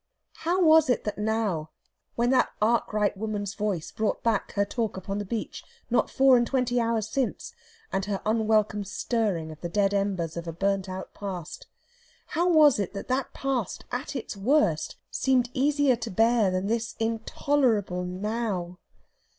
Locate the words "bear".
16.09-16.49